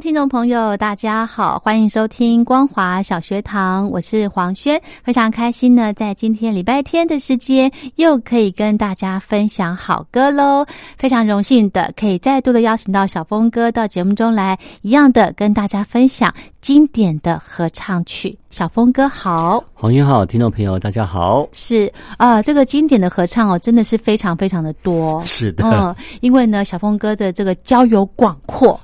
[0.00, 10.64] 听众朋友，大家好，欢迎收听光华小学堂，我是黄轩，非常开心呢，在今天礼拜天的时间，又可以跟大家分享好歌喽，
[10.96, 18.36] 非常荣幸的可以再度的邀请到小峰哥到节目中来，一样的跟大家分享经典的合唱曲。
[18.50, 21.48] 小峰哥好，黄英好，听众朋友大家好。
[21.52, 25.22] 是啊，这个经典的合唱哦，真的是非常非常的多。
[25.24, 28.78] 是的，嗯，因为呢，小峰哥的这个交友广阔。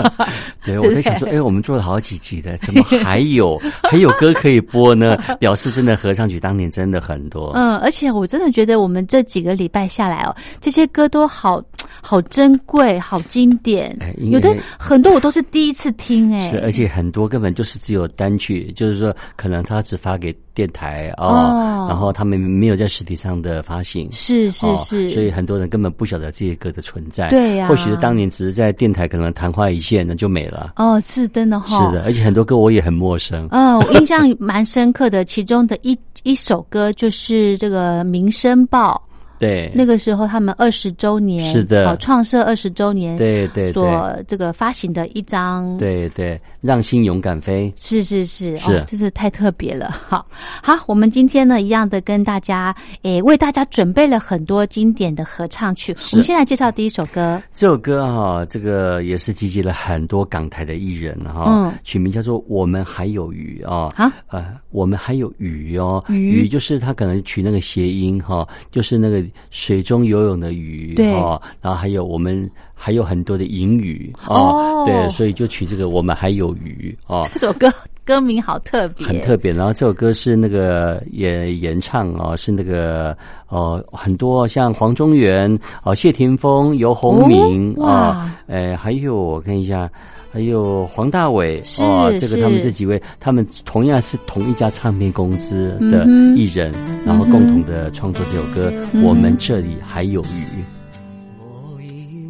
[0.64, 5.14] 对，我在想说，哎，我们做了好几集的，怎么还有 还有歌可以播呢？
[5.38, 7.52] 表示真的合唱曲当年真的很多。
[7.54, 11.62] 嗯，而且我真的觉得我们这几个礼拜下来哦，这些歌都好
[12.00, 13.94] 好珍贵、好经典。
[14.16, 24.10] 有的很多我都是第一次听，哎，是，而且很多根本就是只有单曲，就是说可能他只发给电台哦，然后他们没有在实体上的发行。
[24.10, 27.28] 是是是，所以很多人根本不晓得这些歌的存在。
[27.28, 30.72] 对呀，或许是当年只是在电台可能昙花一现，那就没了。
[30.76, 31.86] 哦，是真的哈。
[31.86, 33.46] 是的，而且很多歌我也很陌生。
[33.52, 39.00] 嗯，我印象蛮深刻的，其中的一一首歌就是这个《民生报》。
[39.42, 49.90] 对，那个时候他们二十周年是的，创设二十周年，对对，所这个发行的一张，对对，让心勇敢飞，是是是，哦，真是太特别了。
[49.90, 50.24] 好，
[50.62, 52.72] 好，我们今天呢，一样的跟大家，
[53.02, 55.92] 诶，为大家准备了很多经典的合唱曲。
[56.12, 69.20] 我们先来介绍第一首歌，这首歌哈，这个也是集结了很多港台的艺人哈，嗯，取名叫做《我们还有鱼》啊，啊，呃，我们还有鱼哦，鱼就是他可能取那个谐音哈，就是那个。
[69.50, 71.12] 水中游泳的鱼，对，
[71.60, 72.50] 然后还有我们
[72.84, 77.24] 还有很多的银鱼哦，对，所以就取这个我们还有鱼哦。
[77.32, 77.72] 这首歌
[78.04, 79.52] 歌名好特别，很特别。
[79.52, 83.16] 然后这首歌是那个演演唱哦，是那个
[83.46, 89.88] 哦很多像黄中原哦、谢霆锋、游鸿明啊，哎，还有我看一下。
[90.34, 96.72] 还有黄大炜哦，这个他们这几位，他们同样是同一家唱片公司的艺人，
[97.04, 98.72] 然后共同的创作这首歌。
[99.04, 100.64] 我们这里还有雨。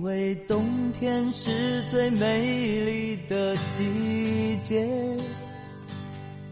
[0.03, 4.85] 为冬天是最美丽的季节，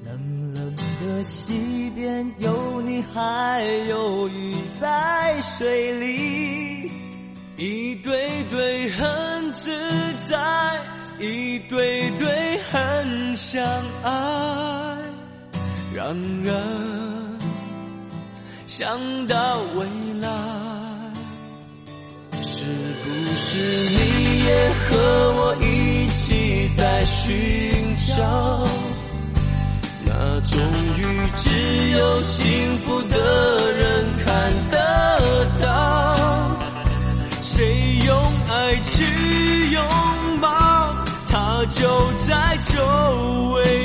[0.05, 6.93] 冷冷的溪边有你还有雨在水里，
[7.56, 9.71] 一对对很自
[10.28, 10.81] 在。
[11.22, 13.62] 一对对很相
[14.03, 14.97] 爱，
[15.94, 17.39] 让人
[18.66, 19.84] 想到未
[20.19, 20.19] 来。
[23.52, 24.94] 是你也和
[25.32, 28.22] 我一起在寻找
[30.04, 30.60] 那种
[30.97, 31.02] 雨，
[31.34, 31.50] 只
[31.98, 34.76] 有幸福的人看得
[35.60, 36.14] 到？
[37.42, 38.16] 谁用
[38.48, 39.82] 爱去拥
[40.41, 40.94] 抱？
[41.28, 42.78] 它就在周
[43.56, 43.79] 围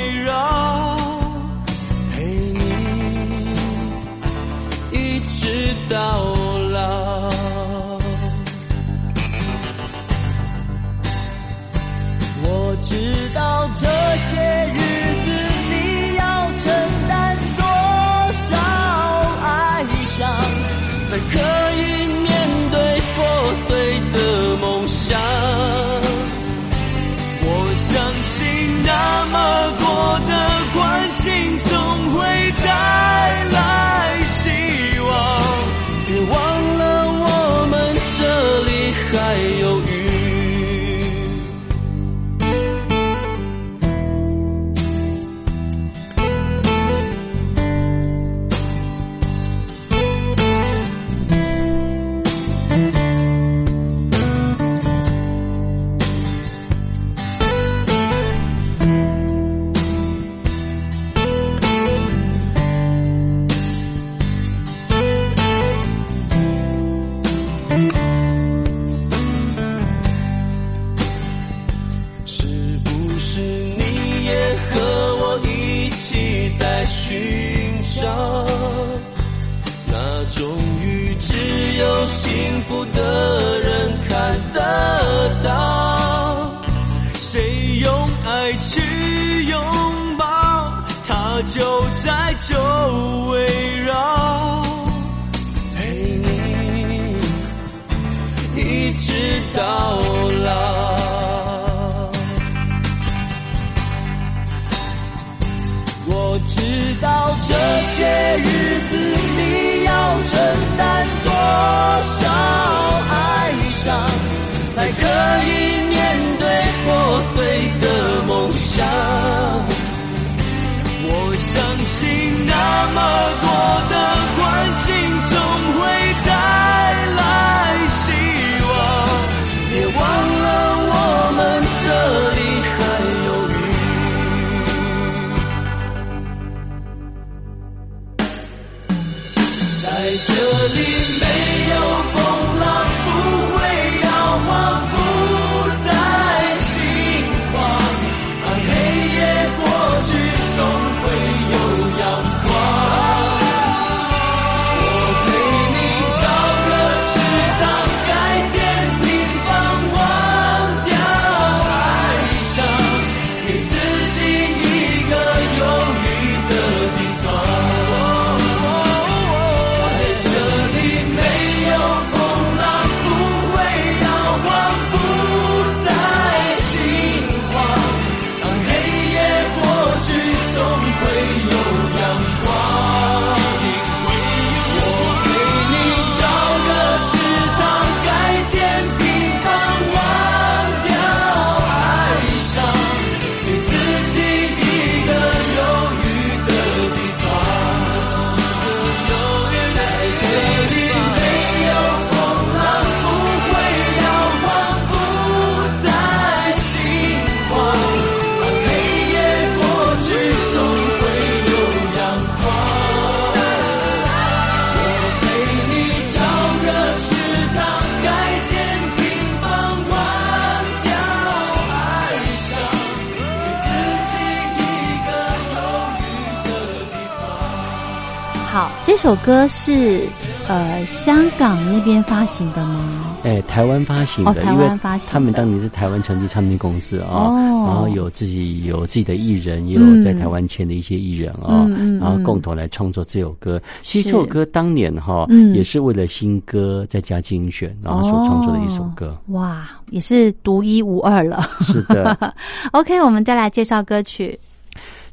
[229.06, 230.00] 首歌是
[230.48, 233.16] 呃香港那边发行的吗？
[233.22, 241.66] 哎，台湾发行的，哦台因为湾发行的他们当年是台湾成立唱片公司啊、哦然后有自己有自己的艺人，也有嗯在台湾签的一些艺人啊、
[242.00, 243.60] 然后嗯共同来创作这首歌。
[243.82, 249.16] 其实这首歌当年哈、嗯也是为了新歌再加精选，然后所创作的一首歌。
[249.28, 251.48] 哦哇，也是独一无二了。
[251.60, 252.34] 是的，
[252.72, 254.36] OK，我们再来介绍歌曲。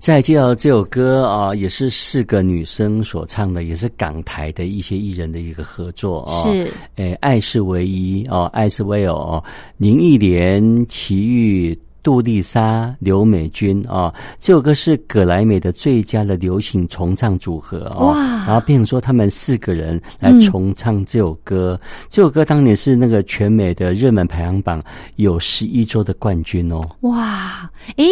[0.03, 6.67] 再介绍这首歌啊、也是四个女生所唱的，也是港台的一些艺人的一个合作啊、是
[6.98, 9.41] 诶，爱是唯一哦，爱是唯有哦，
[9.77, 11.79] 林忆莲、齐豫。
[12.03, 21.79] 杜丽莎、刘美君啊、这首歌是葛莱美的最佳的流行重唱组合哦，哇然后变成说他们四个人来嗯重唱这首歌。
[22.10, 24.83] 这首歌当年是那个全美的热门排行榜
[25.15, 26.81] 有十一周的冠军哦。
[27.01, 28.05] 哇，诶，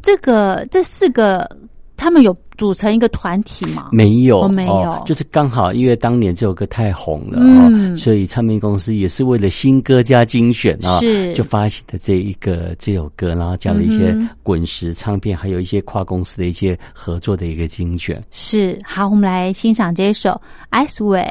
[0.00, 1.48] 这个这四个
[1.96, 3.88] 他们有组成一个团体吗？
[3.92, 18.22] 没有，哦没有就是刚好因为当年这首歌太红了嗯哦，所以唱片公司也是为了新歌加精选啊、是就发行的这一个这首歌，然后加了一些滚石唱片，还有一些跨公司的一些合作的一个精选。
[18.30, 20.30] 是，好，我们来欣赏这首
[20.70, 21.30] 《I Swear》。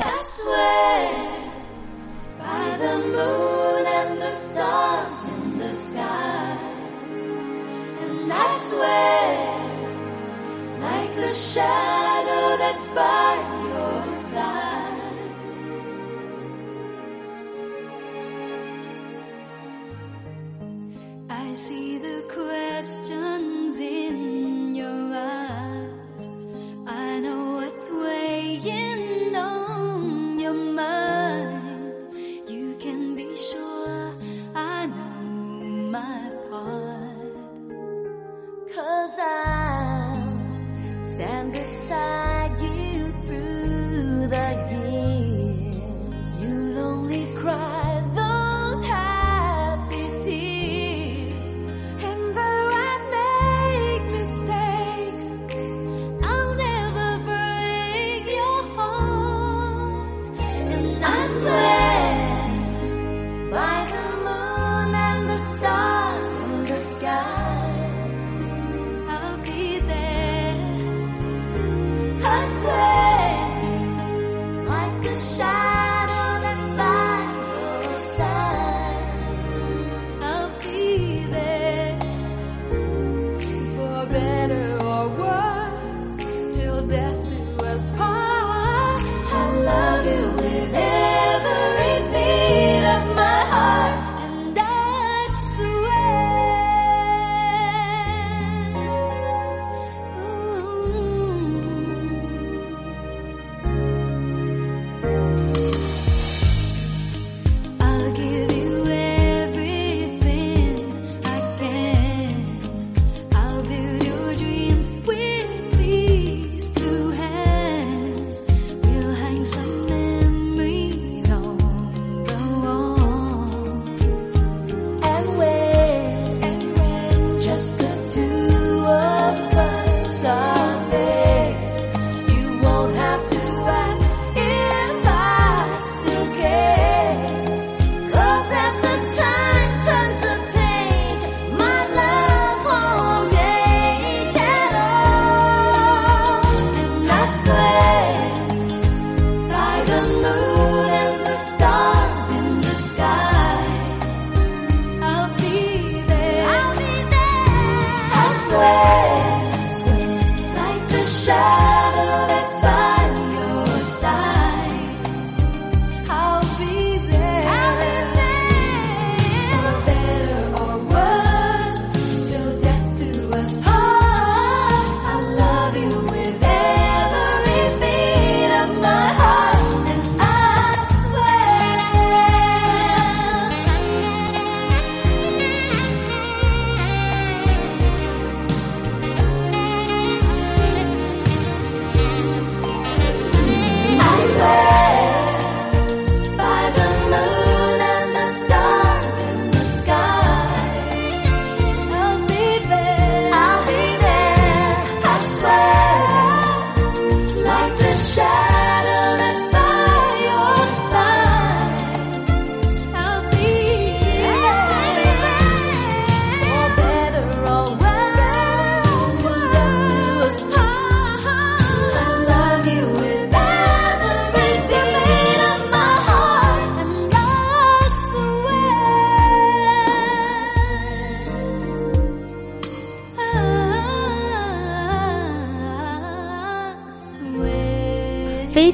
[8.36, 9.43] I swear
[11.15, 13.36] the shadow that's by
[13.67, 15.01] your side.
[21.29, 26.22] I see the questions in your eyes.
[26.88, 31.93] I know what's weighing on your mind.
[32.50, 34.15] You can be sure
[34.55, 37.13] I know my part.
[38.74, 39.73] Cause I'll
[41.13, 42.12] stand beside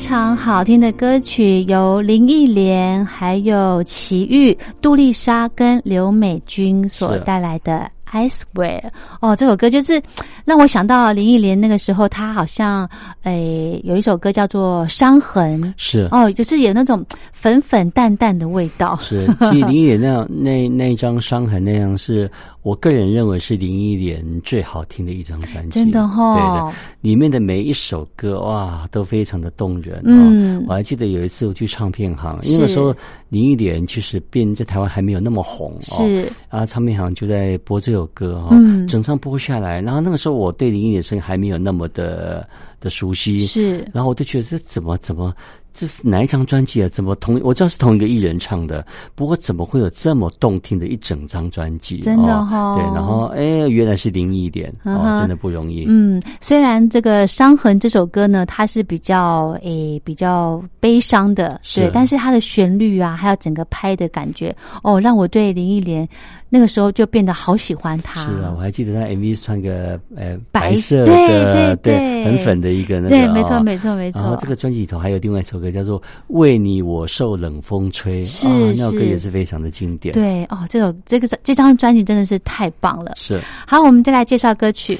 [0.10, 7.88] 常好听的歌曲，由林忆莲、还有齐豫、杜丽莎跟刘美君所带来的。
[8.12, 8.82] I swear，
[9.22, 10.02] 哦，这首歌就是
[10.44, 12.90] 让我想到林忆莲那个时候，她好像
[13.22, 18.98] 诶有一首歌叫做《伤痕》，是哦，就是有那种粉粉淡淡的味道。
[19.04, 22.28] 是，其实林忆莲那样那那一张伤痕那样是。
[22.62, 30.02] 我个人认为是林忆莲最好听的一张专辑，真的哈、对的，里面的每一首歌哇都非常的动人。
[30.04, 30.60] 嗯。
[30.60, 32.94] 哦、我还记得有一次我去唱片行，因为那时候
[33.30, 36.24] 林忆莲其实变在台湾还没有那么红，是。
[36.50, 42.48] 哦、啊，唱片行就在播这首歌哈，嗯，整张播下来，然后那个时候我对林忆莲声音还没有那么的
[42.82, 45.34] 的熟悉，是，然后我就觉得这怎么怎么。
[45.80, 46.90] 这是哪一张专辑啊？
[46.90, 52.00] 怎么同我知道是同一个艺人唱的，不过怎么会有这么动听的一整张专辑？
[52.00, 55.86] 真的哈、哦，对，然后哎，原来是林忆莲、嗯、哦，真的不容易。
[55.88, 66.06] 嗯，虽然这个《伤痕》这首歌呢，它是比较诶比较悲伤的，对，但是它的旋律啊，还有整个拍的感觉，哦，让我对林忆莲
[66.50, 68.26] 那个时候就变得好喜欢他。
[68.26, 74.22] 是啊，我还记得他 MV 是穿个呃白色的，对对对，很粉的一个那个，对，没错没错没错。
[74.22, 80.14] 然后这个专辑里头还有另外一首歌叫做《为你我受冷风吹》，是、哦、那首歌也是非常的经典。
[80.14, 83.14] 对哦，这首这个这张专辑真的是太棒了。
[83.16, 84.98] 是，好，我们再来介绍歌曲。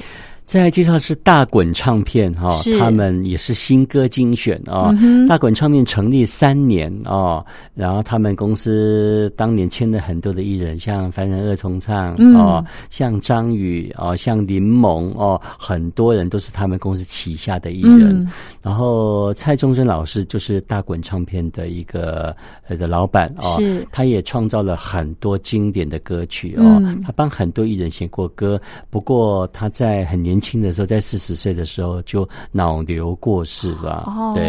[0.50, 4.96] 再来介绍是大滚唱片哈、哦，他们也是新歌精选啊、哦。
[5.00, 18.08] 嗯、大滚唱片成立三年哦，然后他们公司当年签了很多的艺人，像凡人二重唱、嗯、哦，像张宇哦，像林萌哦，很多人都是他们公司旗下的艺人。
[18.08, 18.28] 嗯、
[18.60, 22.34] 然后蔡宗珍老师就是大滚唱片的一个
[22.66, 34.44] 呃的老板哦，是，他也创造了很多经典的歌曲哦，嗯、他帮很多艺人写过歌，不过他在很年轻的时候，在四十岁的时候就脑瘤过世了，哦、对，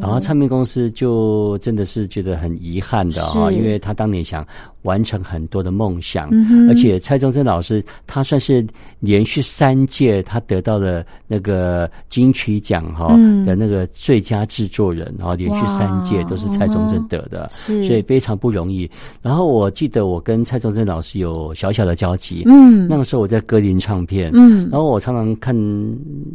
[0.00, 4.46] 然后唱片公司就真的是觉得很遗憾的哈、哦，因为他当年想
[4.82, 8.64] 完成很多的梦想，嗯、而且蔡宗珍老师他算是
[9.00, 18.88] 连续三届他得到了那个金曲奖哈、哦嗯、的那个最佳制作人，然后连续三届都是蔡宗珍得的，是，所以非常不容易。
[19.22, 25.54] 然后我记得我跟蔡宗珍老师有小小的交集，嗯，那个时候我在歌林唱片，嗯，然后我常常看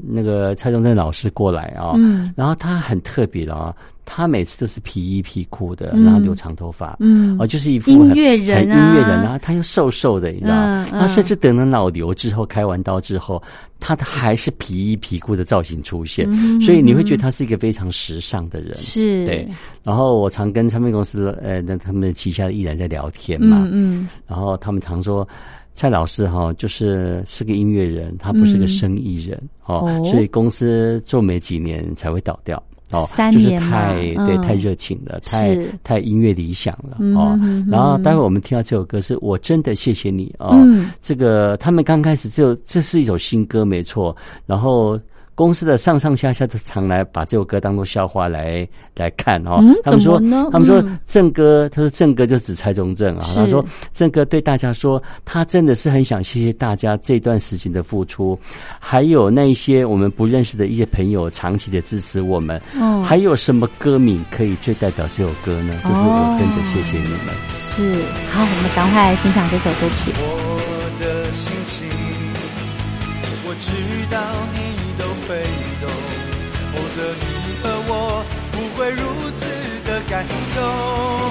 [0.07, 3.75] 那个蔡宗正老师过来啊、哦，嗯，然后他很特别的啊。
[4.03, 13.41] 他每次都是皮衣皮裤的，嗯、然后留长头发，嗯，哦，就是一副音乐人啊，音乐人啊，他又瘦瘦的，你知道，嗯嗯、他甚至得了脑瘤之后，开完刀之后，
[13.79, 19.47] 他的还是皮衣皮裤的造型出现，嗯、所以你会觉得他是一个非常时尚的人，是，对。
[19.81, 25.25] 然后我常跟唱片公司呃，那他们旗下的艺人在聊天嘛，嗯嗯，然后他们常说。
[25.73, 29.37] 蔡老师哈，就是是个音乐人，他不是个生意人、
[29.67, 32.61] 嗯、哦，所以公司做没几年才会倒掉。
[32.91, 37.39] 哦，三就是太、嗯、对太热情了，太太音乐理想了、嗯、哦。
[37.41, 40.49] 嗯、然后待会我们听到这首歌是我真的谢谢你哦。
[40.65, 44.99] 嗯、这个他们刚开始就这是一首新歌没错，然后。
[45.33, 49.57] 公司的上上下下都常来把这首歌当做笑话来来看哦。
[49.61, 50.19] 嗯、他们说，
[50.51, 53.25] 他们说嗯郑哥，他说郑哥就指蔡宗正啊。
[53.35, 58.37] 他说郑哥对大家说，他真的是很想谢谢大家这段时间的付出，
[58.79, 62.61] 还有那一些我们不认识的一些朋友长期的支持我们。
[62.79, 65.73] 哦、还有什么歌名可以最代表这首歌呢？
[65.83, 67.33] 就是我真的谢谢你们。
[67.57, 67.93] 是，
[68.29, 70.11] 好，我们赶快来欣赏这首歌曲。
[70.13, 71.87] 我的心情，
[73.47, 73.71] 我知
[74.13, 74.19] 道
[74.53, 74.70] 你。
[75.31, 75.37] 会
[75.79, 75.89] 懂，
[76.75, 78.99] 否则你和我不会如
[79.37, 79.45] 此
[79.89, 81.30] 的感动。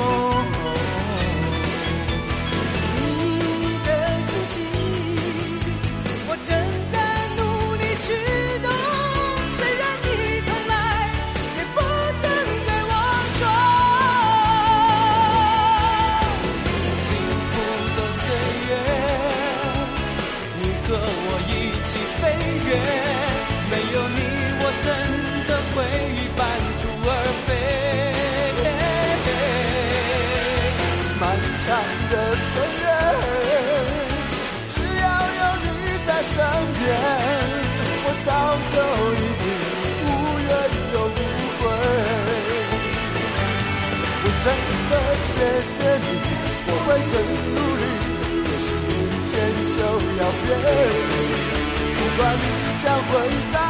[50.63, 53.70] 不管你将会在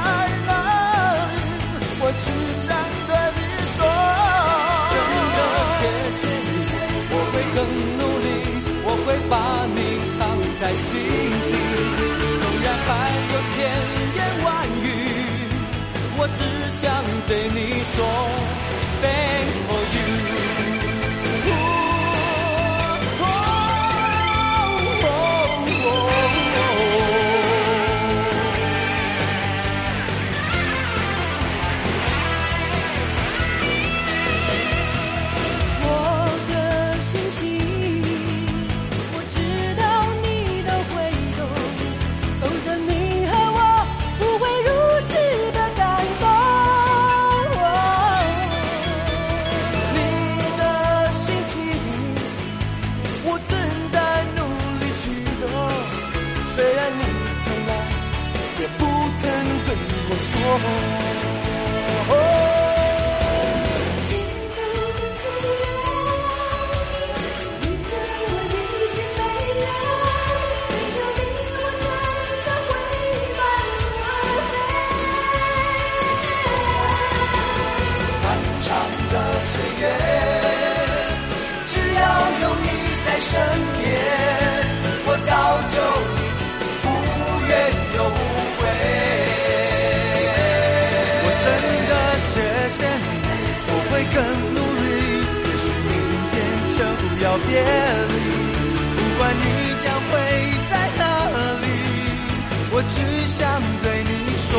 [102.93, 103.39] 只想
[103.83, 104.51] 对你说，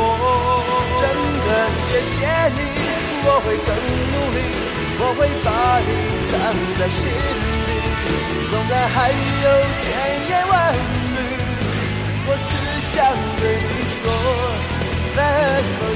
[1.02, 1.04] 真
[1.46, 1.50] 的
[1.88, 2.20] 谢谢
[2.56, 2.60] 你，
[3.26, 3.70] 我会更
[4.12, 4.40] 努力。
[5.04, 5.90] 我会把你
[6.30, 6.34] 藏
[6.78, 7.70] 在心里，
[8.52, 9.46] 纵然还有
[9.82, 9.84] 千
[10.30, 11.20] 言万语，
[12.28, 12.52] 我只
[12.92, 12.96] 想
[13.38, 14.04] 对你说
[15.16, 15.90] ，That's for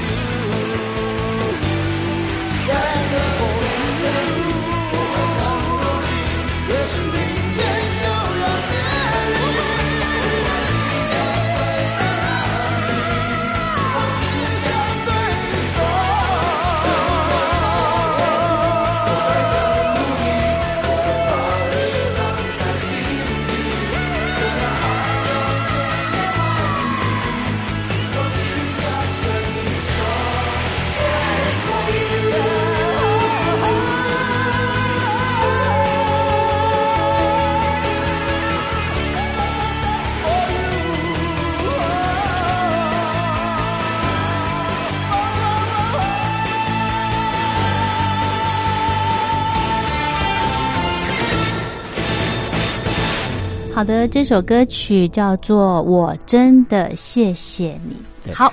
[53.76, 57.94] 好的，这首歌曲叫做《我真的谢谢你》。
[58.34, 58.50] 好，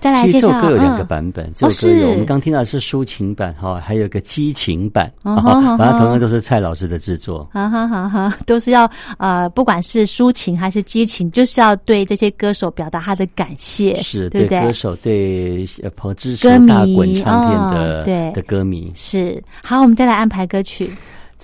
[0.00, 0.48] 再来介绍。
[0.48, 7.46] 这首歌有两个嗯版本，这首歌有是我们刚听到的是抒情版哈，还有一个激情版嗯哼嗯哼反正同样都是蔡老师的制作。
[7.52, 14.48] 哈哈哈哈，都是要呃，不管是抒情还是激情，就是要对这些歌手表达他的感谢，是对？
[14.48, 18.90] 歌手对呃朋支持大滚唱片的、哦对的歌迷。
[18.94, 20.90] 是好，我们再来安排歌曲。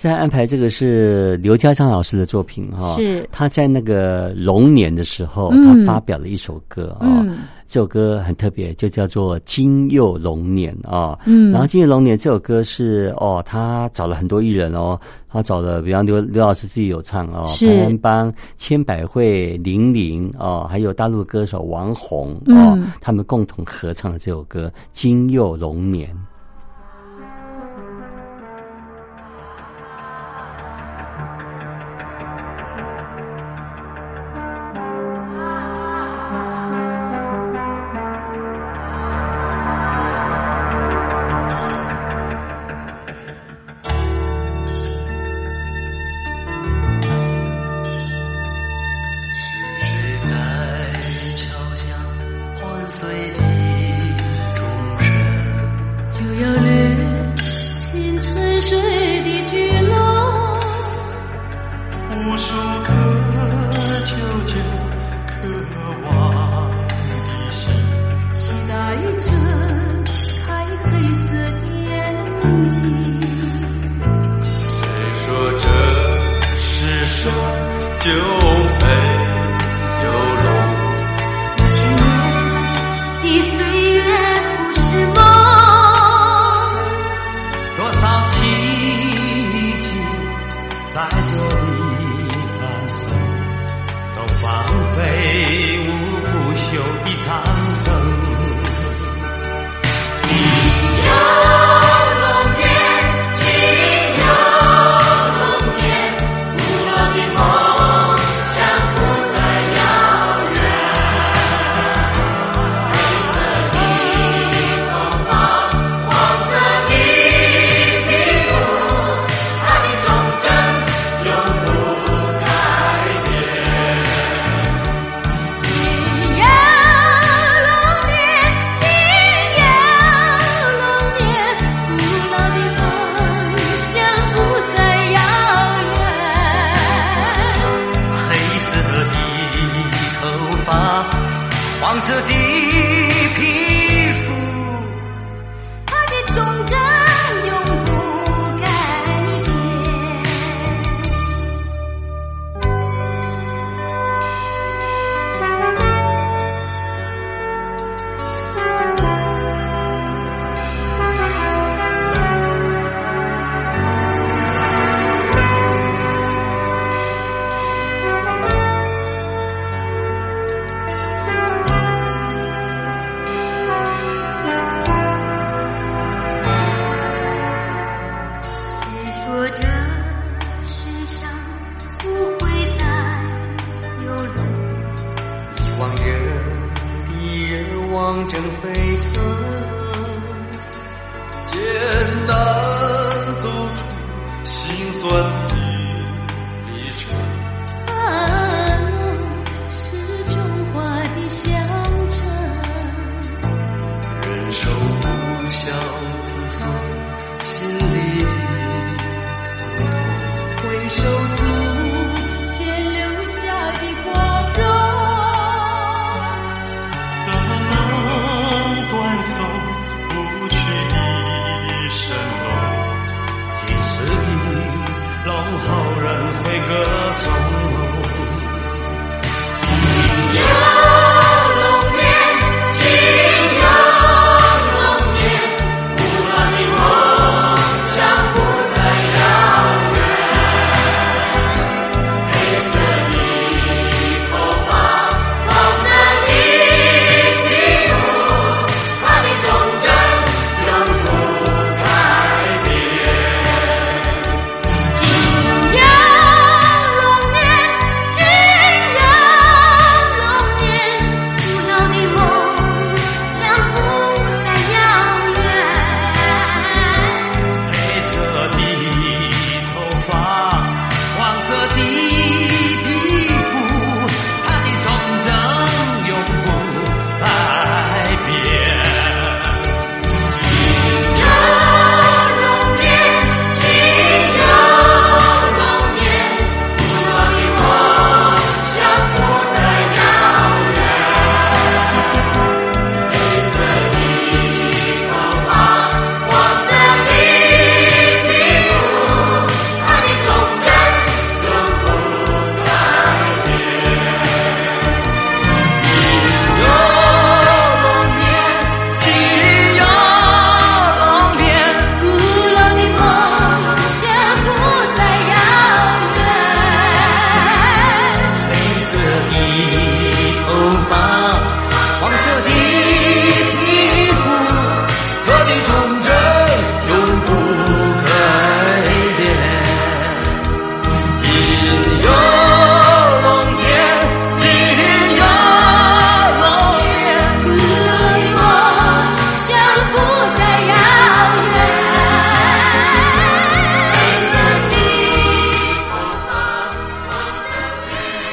[0.01, 3.23] 再安排这个是刘家章老师的作品哈，是。
[3.31, 7.37] 他在那个龙年的时候，嗯他发表了一首歌啊、嗯。
[7.67, 11.19] 这首歌很特别，就叫做《金佑龙年》啊。
[11.27, 11.51] 嗯。
[11.51, 17.67] 然后《金佑龙年》这首歌是哦，他找了很多艺人哦，他找了，比方刘刘老师自己有唱哦，是。
[17.67, 22.91] 潘安邦、千百惠、玲玲哦，还有大陆歌手王红哦，嗯。
[22.99, 26.09] 他们共同合唱的这首歌《金佑龙年》。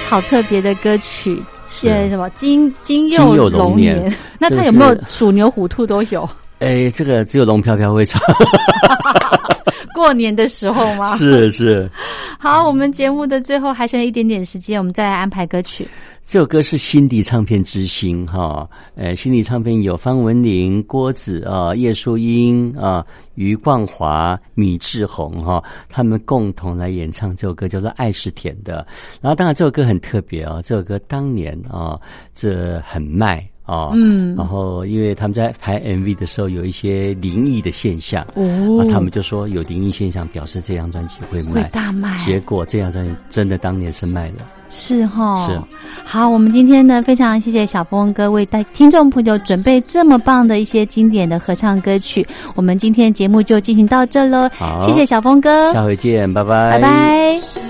[0.08, 4.16] 好特别的歌曲，是什么金金金佑佑龙年年？
[4.40, 6.28] 那他有没有是鼠牛虎兔都有？
[6.60, 8.20] 哎，这个只有龙飘飘会唱，
[9.94, 11.14] 过年的时候吗？
[11.16, 11.88] 是是。
[12.38, 15.86] 好，我们节目的最后还剩一点点时间，我们再来安排歌曲。
[16.28, 23.02] 这首歌是新迪唱片之星哈，呃，新迪唱片有方文琳、郭子啊、叶淑英啊、
[23.36, 28.86] 余冠华、米志宏哈，他们共同来演唱这首歌，叫做《爱是甜的》。
[29.22, 31.98] 然后，当然这首歌很特别啊，这首歌当年啊，
[32.34, 33.48] 这很卖。
[33.62, 44.38] 啊，嗯然后因为他们在拍 MV 的时候有一些灵异的现象，哦啊，他们就说有灵异现象，表示这张专辑会会卖，大卖，结果这张专辑真的当年是卖的，
[44.70, 45.60] 是哈，是。
[46.04, 52.26] 好，我们今天呢，非常谢谢小峰哥为带听众朋友准备这么棒的一些经典的合唱歌曲。
[52.54, 54.48] 我们今天节目就进行到这喽，
[54.80, 57.67] 谢谢小峰哥，下回见，拜拜，拜拜。